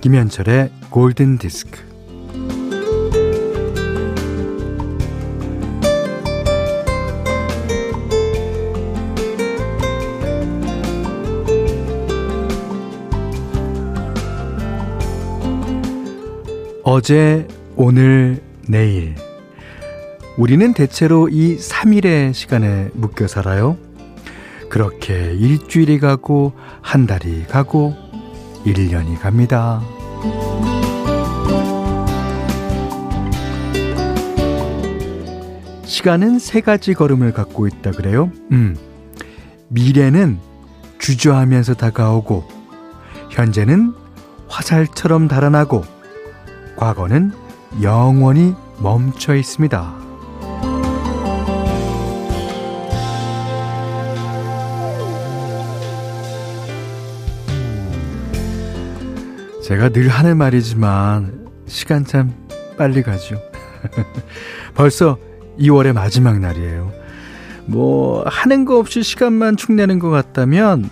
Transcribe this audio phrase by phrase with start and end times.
[0.00, 1.78] 김현철의 골든 디스크.
[16.82, 17.46] 어제,
[17.76, 19.14] 오늘, 내일.
[20.38, 23.76] 우리는 대체로 이 3일의 시간에 묶여 살아요.
[24.70, 28.09] 그렇게 일주일이 가고, 한 달이 가고,
[28.64, 29.80] 1년이 갑니다.
[35.84, 38.30] 시간은 세 가지 걸음을 갖고 있다 그래요.
[38.52, 38.76] 음.
[39.68, 40.38] 미래는
[40.98, 42.44] 주저하면서 다가오고,
[43.30, 43.94] 현재는
[44.48, 45.84] 화살처럼 달아나고,
[46.76, 47.32] 과거는
[47.82, 49.99] 영원히 멈춰 있습니다.
[59.70, 62.34] 제가 늘 하는 말이지만 시간 참
[62.76, 63.40] 빨리 가죠.
[64.74, 65.16] 벌써
[65.60, 66.90] 2월의 마지막 날이에요.
[67.66, 70.90] 뭐 하는 거 없이 시간만 축내는 것 같다면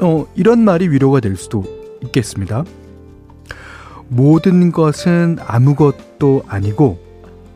[0.00, 1.64] 어 이런 말이 위로가 될 수도
[2.02, 2.64] 있겠습니다.
[4.08, 7.02] 모든 것은 아무것도 아니고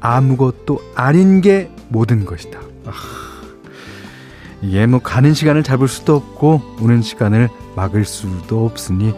[0.00, 2.58] 아무것도 아닌 게 모든 것이다.
[2.86, 2.92] 아,
[4.62, 9.12] 이게 뭐 가는 시간을 잡을 수도 없고 오는 시간을 막을 수도 없으니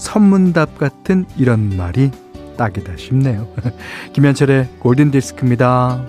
[0.00, 2.10] 선문답 같은 이런 말이
[2.56, 3.46] 딱이다 싶네요.
[4.14, 6.04] 김현철의 골든 디스크입니다.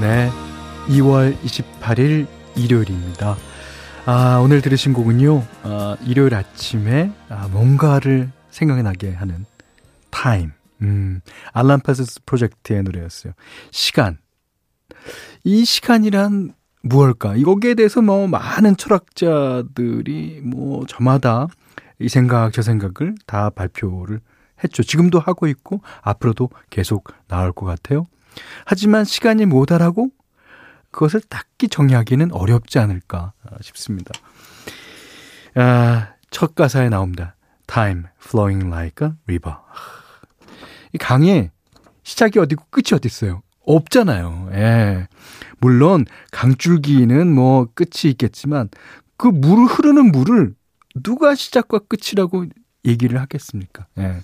[0.00, 0.30] 네.
[0.88, 3.36] 2월 28일 일요일입니다.
[4.06, 9.44] 아, 오늘 들으신 곡은요, 아, 일요일 아침에 아, 뭔가를 생각나게 하는
[10.08, 10.52] 타임.
[10.80, 11.20] 음,
[11.52, 13.34] 알란 파스스 프로젝트의 노래였어요.
[13.70, 14.18] 시간.
[15.44, 17.36] 이 시간이란 무엇일까?
[17.36, 21.46] 이거기에 대해서 뭐 많은 철학자들이 뭐 저마다
[21.98, 24.20] 이 생각 저 생각을 다 발표를
[24.64, 24.82] 했죠.
[24.82, 28.06] 지금도 하고 있고 앞으로도 계속 나올 것 같아요.
[28.64, 30.10] 하지만 시간이 모자라고
[30.90, 34.12] 그것을 딱히 정의하기는 어렵지 않을까 싶습니다.
[35.54, 37.36] 아, 첫 가사에 나옵니다.
[37.66, 39.56] Time flowing like a river.
[40.92, 41.50] 이 강의
[42.02, 43.42] 시작이 어디고 끝이 어디 있어요?
[43.66, 44.50] 없잖아요.
[44.52, 45.08] 예.
[45.58, 48.68] 물론 강줄기는 뭐 끝이 있겠지만
[49.16, 50.54] 그물 흐르는 물을
[51.02, 52.46] 누가 시작과 끝이라고
[52.84, 53.86] 얘기를 하겠습니까?
[53.98, 54.20] 예.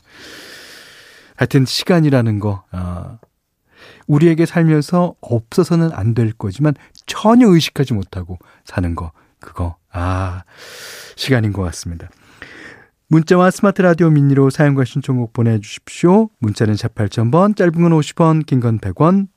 [1.37, 3.19] 하여튼 시간이라는 거 아,
[4.07, 10.45] 우리에게 살면서 없어서는 안 될 거지만 전혀 의식하지 못하고 사는 거 그거 아
[11.17, 12.09] 시간인 것 같습니다.
[13.09, 16.29] 문자와 스마트 라디오 미니로 사용과 신청곡 보내주십시오.
[16.41, 19.29] 문자는 4 8000번, 짧은 건 50원, 긴 건 100원,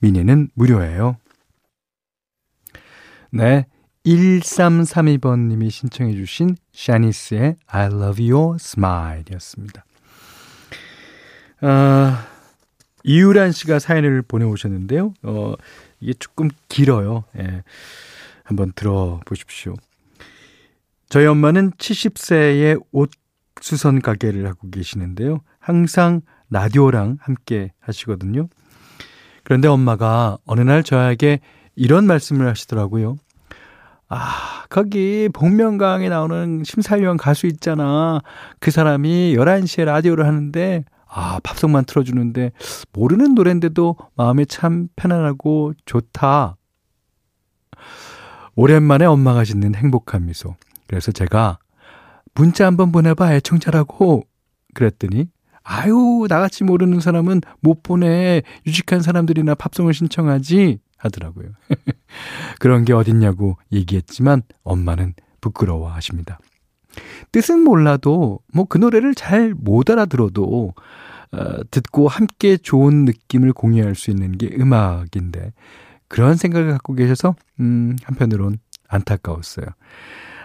[0.00, 1.16] 미니는 무료예요.
[3.32, 3.66] 네.
[4.04, 9.84] 1332번님이 신청해주신 샤니스의 I love your smile 이었습니다.
[11.62, 12.26] 아,
[13.02, 15.12] 이유란 씨가 사연을 보내오셨는데요.
[15.24, 15.54] 어,
[15.98, 17.24] 이게 조금 길어요.
[17.38, 17.64] 예.
[18.44, 19.74] 한번 들어보십시오.
[21.08, 23.10] 저희 엄마는 70세의 옷
[23.60, 25.40] 수선 가게를 하고 계시는데요.
[25.58, 28.48] 항상 라디오랑 함께 하시거든요.
[29.44, 31.40] 그런데 엄마가 어느 날 저에게
[31.74, 33.16] 이런 말씀을 하시더라고요.
[34.08, 38.20] 아, 거기 복면가왕에 나오는 심사위원 가수 있잖아.
[38.60, 42.52] 그 사람이 11시에 라디오를 하는데 아, 팝송만 틀어주는데
[42.92, 46.56] 모르는 노래인데도 마음이 참 편안하고 좋다.
[48.54, 50.56] 오랜만에 엄마가 짓는 행복한 미소.
[50.86, 51.58] 그래서 제가
[52.34, 54.24] 문자 한번 보내봐 애청자라고
[54.74, 55.28] 그랬더니
[55.62, 61.48] 아유 나같이 모르는 사람은 못 보내 유식한 사람들이나 팝송을 신청하지 하더라고요.
[62.60, 66.38] 그런 게 어딨냐고 얘기했지만 엄마는 부끄러워 하십니다.
[67.32, 70.72] 뜻은 몰라도 뭐 그 노래를 잘 못 알아들어도
[71.32, 75.52] 어, 듣고 함께 좋은 느낌을 공유할 수 있는 게 음악인데
[76.08, 78.58] 그런 생각을 갖고 계셔서 음, 한편으론
[78.88, 79.66] 안타까웠어요.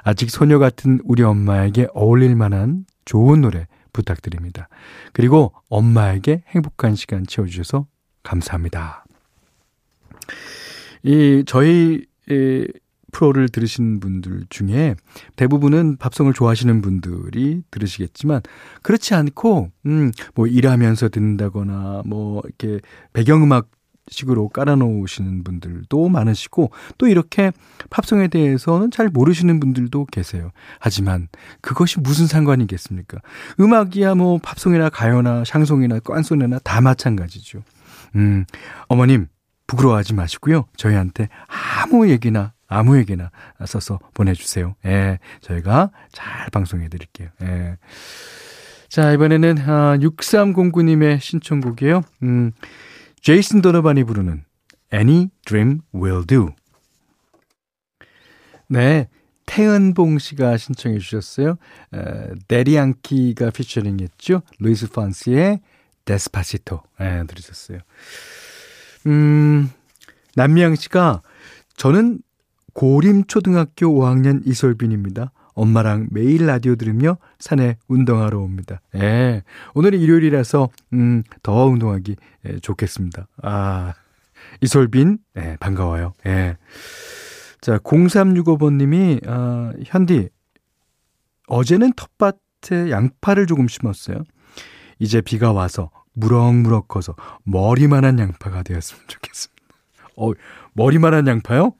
[0.03, 4.67] 아직 소녀 같은 우리 엄마에게 어울릴 만한 좋은 노래 부탁드립니다.
[5.13, 7.87] 그리고 엄마에게 행복한 시간 채워주셔서
[8.23, 9.05] 감사합니다.
[11.03, 12.05] 이 저희
[13.11, 14.95] 프로를 들으신 분들 중에
[15.35, 18.41] 대부분은 밥송을 좋아하시는 분들이 들으시겠지만
[18.81, 22.79] 그렇지 않고 음뭐 일하면서 듣는다거나 뭐 이렇게
[23.13, 23.69] 배경음악
[24.11, 27.51] 식으로 깔아놓으시는 분들도 많으시고 또 이렇게
[27.89, 30.51] 팝송에 대해서는 잘 모르시는 분들도 계세요.
[30.79, 31.27] 하지만
[31.61, 33.19] 그것이 무슨 상관이겠습니까?
[33.59, 37.63] 음악이야 뭐 팝송이나 가요나 샹송이나 깐소네나 다 마찬가지죠.
[38.15, 38.45] 음,
[38.87, 39.27] 어머님
[39.67, 40.65] 부끄러워하지 마시고요.
[40.75, 43.31] 저희한테 아무 얘기나 아무에게나
[43.65, 44.75] 써서 보내주세요.
[44.85, 47.29] 예, 저희가 잘 방송해 드릴게요.
[47.41, 47.77] 예.
[48.87, 52.01] 자, 이번에는 아, 6309님의 신청곡이에요.
[52.23, 52.51] 음,
[53.21, 54.43] 제이슨 도노반이 부르는
[54.93, 56.49] Any Dream Will Do.
[58.67, 59.07] 네.
[59.45, 61.57] 태은봉 씨가 신청해 주셨어요.
[61.93, 61.99] 에,
[62.47, 64.43] 대디 양키가 피처링 했죠.
[64.59, 65.59] 루이스 폰시의
[66.05, 66.81] Despacito.
[67.01, 67.79] 예, 들으셨어요.
[69.07, 69.69] 음,
[70.35, 71.21] 남미양 씨가
[71.75, 72.21] 저는
[72.73, 75.31] 고림초등학교 5학년 이솔빈입니다.
[75.53, 78.81] 엄마랑 매일 라디오 들으며 산에 운동하러 옵니다.
[78.95, 79.43] 예.
[79.73, 82.15] 오늘은 일요일이라서, 음, 더 운동하기
[82.47, 83.27] 예, 좋겠습니다.
[83.43, 83.93] 아,
[84.61, 86.13] 이솔빈, 예, 반가워요.
[86.25, 86.57] 예.
[87.61, 90.29] 자, 0365번님이, 아, 현디,
[91.47, 94.23] 어제는 텃밭에 양파를 조금 심었어요.
[94.99, 99.61] 이제 비가 와서 무럭무럭 커서 머리만한 양파가 되었으면 좋겠습니다.
[100.17, 100.31] 어,
[100.73, 101.73] 머리만한 양파요?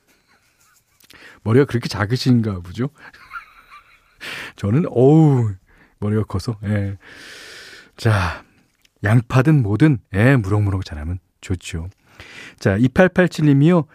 [1.43, 2.89] 머리가 그렇게 작으신가 보죠?
[4.55, 5.51] 저는, 어우,
[5.99, 6.97] 머리가 커서, 예.
[7.97, 8.43] 자,
[9.03, 11.89] 양파든 뭐든, 예, 무럭무럭 자라면 좋죠.
[12.59, 13.85] 자, 2887님이요.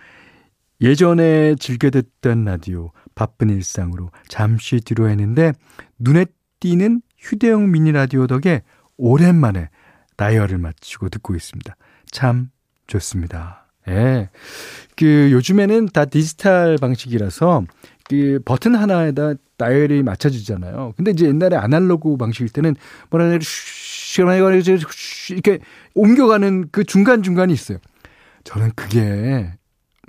[0.80, 5.52] 예전에 즐겨 듣던 라디오, 바쁜 일상으로 잠시 뒤로 했는데,
[5.98, 6.26] 눈에
[6.60, 8.62] 띄는 휴대용 미니 라디오 덕에
[8.96, 9.70] 오랜만에
[10.16, 11.76] 다이얼을 맞추고 듣고 있습니다.
[12.10, 12.50] 참
[12.86, 13.66] 좋습니다.
[13.88, 14.30] 예.
[14.96, 17.64] 그 요즘에는 다 디지털 방식이라서
[18.08, 20.94] 그 버튼 하나에다 다이얼이 맞춰주잖아요.
[20.96, 22.76] 근데 이제 옛날에 아날로그 방식일 때는
[23.10, 23.38] 뭐라 해야
[25.28, 25.58] 이렇게
[25.94, 27.78] 옮겨가는 그 중간 중간이 있어요.
[28.44, 29.52] 저는 그게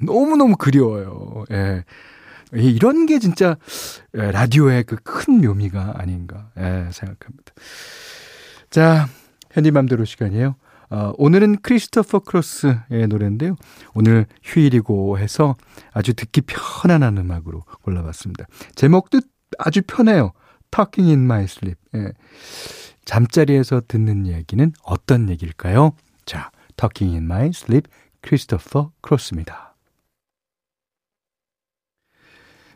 [0.03, 1.45] 너무 너무 그리워요.
[1.51, 1.83] 예.
[2.53, 3.57] 이런 게 진짜
[4.13, 7.53] 라디오의 그 큰 묘미가 아닌가 예, 생각합니다.
[8.69, 9.07] 자,
[9.51, 10.55] 현디맘대로 시간이에요.
[10.89, 13.55] 어, 오늘은 크리스토퍼 크로스의 노래인데요.
[13.93, 15.55] 오늘 휴일이고 해서
[15.91, 18.45] 아주 듣기 편안한 음악으로 골라봤습니다.
[18.75, 19.19] 제목도
[19.59, 20.31] 아주 편해요.
[20.71, 21.79] Talking in my sleep.
[21.95, 22.13] 예.
[23.05, 25.93] 잠자리에서 듣는 얘기는 어떤 얘기일까요?
[26.25, 27.89] 자, Talking in my sleep,
[28.21, 29.75] 크리스토퍼 크로스입니다.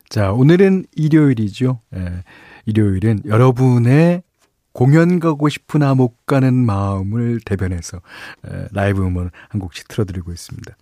[0.09, 1.79] 자, 오늘은 일요일이죠.
[1.95, 2.23] 예.
[2.65, 4.23] 일요일은 여러분의
[4.73, 8.01] 공연 가고 싶으나 못 가는 마음을 대변해서
[8.71, 10.75] 라이브 음원 한 곡씩 틀어드리고 있습니다.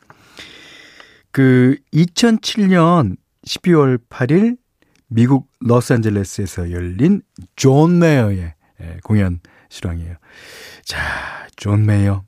[1.31, 4.57] 그 2007년 12월 8일
[5.07, 7.21] 미국 로스앤젤레스에서 열린
[7.55, 8.53] 존 메이어의
[9.03, 9.39] 공연
[9.69, 10.15] 실황이에요.
[10.83, 10.99] 자,
[11.55, 12.23] 존 메이어.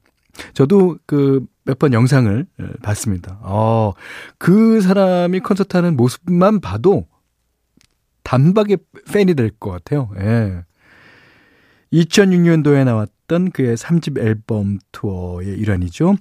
[0.54, 2.46] 저도 그 몇 번 영상을
[2.82, 3.38] 봤습니다.
[3.44, 3.94] 어,
[4.40, 7.08] 그 사람이 콘서트 하는 모습만 봐도
[8.24, 8.78] 단박에
[9.14, 10.10] 팬이 될 것 같아요.
[10.20, 10.64] 예.
[11.94, 16.16] 2006년도에 나왔던 그의 3집 앨범 투어의 일환이죠.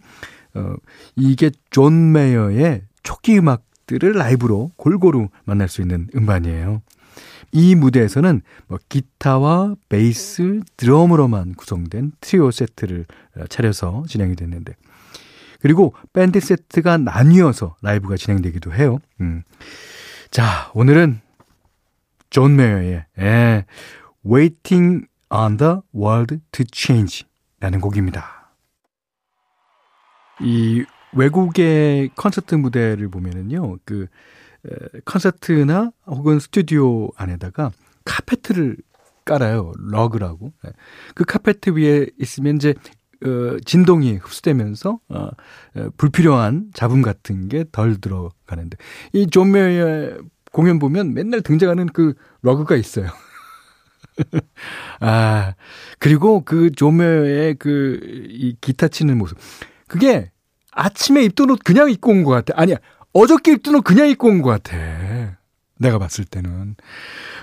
[0.55, 0.75] 어,
[1.17, 6.83] 이게 존 메이어의 초기 음악들을 라이브로 골고루 만날 수 있는 음반이에요.
[7.53, 13.07] 이 무대에서는 뭐 기타와 베이스, 드럼으로만 구성된 트리오 세트를
[13.49, 14.75] 차려서 진행이 됐는데
[15.61, 18.99] 그리고 밴드 세트가 나뉘어서 라이브가 진행되기도 해요.
[19.21, 19.43] 음.
[20.31, 21.21] 자, 오늘은
[22.31, 23.65] 존 메이어의 예,
[24.25, 27.27] Waiting on the World to Change
[27.61, 28.53] 라는 곡입니다.
[30.41, 34.07] 이 외국의 콘서트 무대를 보면은요, 그,
[35.05, 37.71] 콘서트나 혹은 스튜디오 안에다가
[38.05, 38.77] 카페트를
[39.25, 39.73] 깔아요.
[39.79, 40.53] 러그라고.
[40.65, 40.71] 네.
[41.15, 42.75] 그 카페트 위에 있으면 이제
[43.25, 45.29] 어, 진동이 흡수되면서 어,
[45.97, 48.77] 불필요한 잡음 같은 게 덜 들어가는데
[49.13, 50.19] 이 존 메이어의
[50.53, 53.07] 공연 보면 맨날 등장하는 그 러그가 있어요.
[55.01, 55.55] 아,
[55.99, 59.39] 그리고 그 조묘의 그, 이 기타 치는 모습.
[59.89, 60.31] 그게
[60.73, 62.55] 아침에 입던 옷 그냥 입고 온 것 같아.
[62.61, 62.77] 아니야.
[63.13, 64.77] 어저께 입던 옷 그냥 입고 온 것 같아.
[65.79, 66.77] 내가 봤을 때는.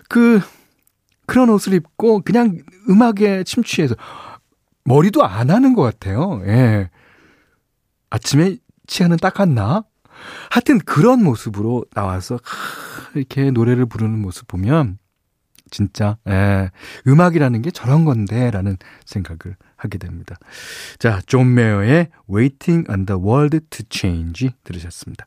[0.07, 0.39] 그,
[1.25, 2.59] 그런 옷을 입고 그냥
[2.89, 3.95] 음악에 심취해서
[4.85, 6.41] 머리도 안 하는 것 같아요.
[6.45, 6.89] 예.
[8.09, 9.83] 아침에 치아는 닦았나?
[10.49, 12.39] 하여튼 그런 모습으로 나와서
[13.13, 14.97] 이렇게 노래를 부르는 모습 보면
[15.71, 16.69] 진짜 예,
[17.07, 20.35] 음악이라는 게 저런 건데라는 생각을 하게 됩니다.
[20.99, 25.25] 자, 존 메이어의 Waiting on the World to Change 들으셨습니다.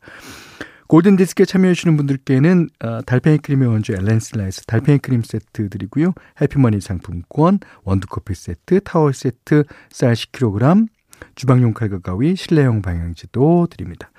[0.88, 6.14] 골든 디스크에 참여해 주시는 분들께는 어, 달팽이 크림의 원조 엘렌실라에서 달팽이 크림 세트 드리고요.
[6.40, 10.88] 해피머니 상품권, 원두커피 세트, 타월 세트, 쌀 10kg,
[11.36, 14.10] 주방용 칼과 가위, 실내용 방향지도 드립니다.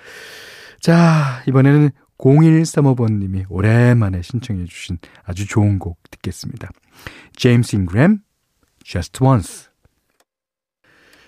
[0.80, 6.70] 자, 이번에는 0135번님이 오랜만에 신청해 주신 아주 좋은 곡 듣겠습니다.
[7.36, 8.20] 제임스 잉그램,
[8.84, 9.70] Just Once.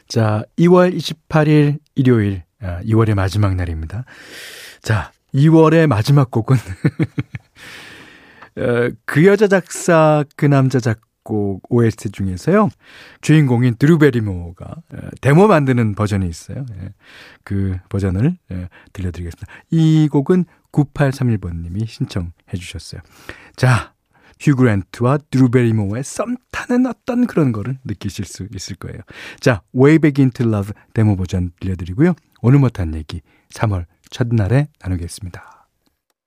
[0.07, 4.05] 자, 2월 28일 일요일, 2월의 아, 마지막 날입니다.
[4.81, 6.57] 자, 2월의 마지막 곡은
[8.55, 12.69] 어, 그 여자 작사 그 남자 작곡 OST 중에서요
[13.21, 16.63] 주인공인 드루베리모가 어, 데모 만드는 버전이 있어요.
[16.79, 16.89] 예,
[17.43, 19.51] 그 버전을 예, 들려드리겠습니다.
[19.71, 23.01] 이 곡은 9831번님이 신청해 주셨어요.
[23.55, 23.93] 자,
[24.39, 28.99] 휴그랜트와 드루베리모의 썸 타는 어떤 그런 거를 느끼실 수 있을 거예요.
[29.39, 32.13] 자, Way Back Into Love 데모 버전 들려드리고요.
[32.41, 33.21] 오늘 못한 얘기
[33.53, 35.62] 3월 첫날에 나누겠습니다.